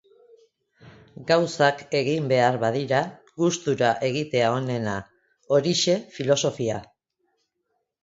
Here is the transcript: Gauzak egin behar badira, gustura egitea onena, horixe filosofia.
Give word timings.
Gauzak 1.31 1.83
egin 1.99 2.31
behar 2.31 2.57
badira, 2.65 3.03
gustura 3.43 3.93
egitea 4.11 4.51
onena, 4.57 4.99
horixe 5.55 5.99
filosofia. 6.21 6.85